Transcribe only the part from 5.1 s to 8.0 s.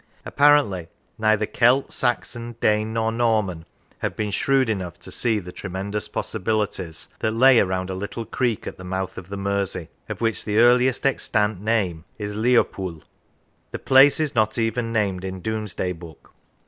see the tremendous possibilities that lay round a